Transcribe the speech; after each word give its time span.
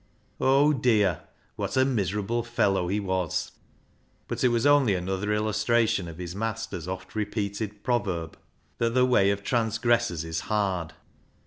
Oh 0.39 0.73
dear! 0.73 1.25
what 1.57 1.77
a 1.77 1.85
miserable 1.85 2.41
fellow 2.41 2.87
he 2.87 2.99
was! 2.99 3.51
But 4.27 4.43
it 4.43 4.47
was 4.47 4.65
only 4.65 4.95
another 4.95 5.31
illustration 5.31 6.07
of 6.07 6.17
his 6.17 6.35
master's 6.35 6.87
oft 6.87 7.13
repeated 7.13 7.83
proverb 7.83 8.35
that" 8.79 8.95
the 8.95 9.05
way 9.05 9.29
of 9.29 9.43
transgressors 9.43 10.25
is 10.25 10.39
hard." 10.39 10.93